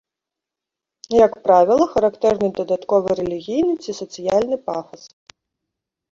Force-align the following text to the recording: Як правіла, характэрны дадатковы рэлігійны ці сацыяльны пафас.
Як 1.25 1.33
правіла, 1.47 1.85
характэрны 1.93 2.47
дадатковы 2.59 3.17
рэлігійны 3.19 3.73
ці 3.83 3.91
сацыяльны 3.99 4.57
пафас. 4.71 5.03